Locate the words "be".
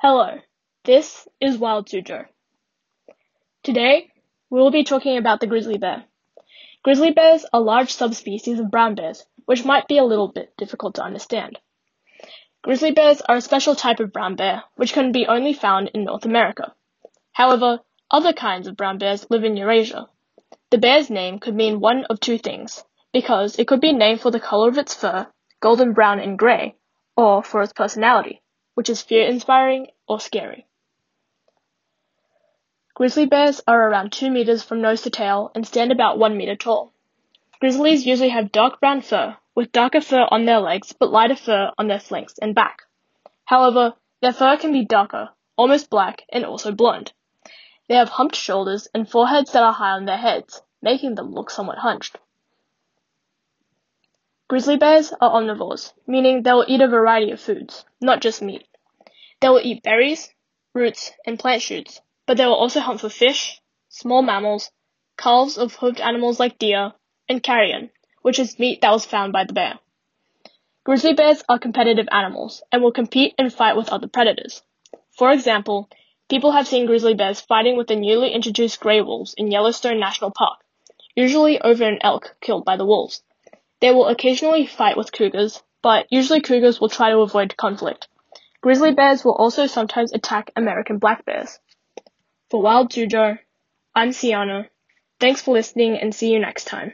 4.70-4.84, 9.88-9.98, 15.10-15.26, 23.80-23.92, 44.70-44.84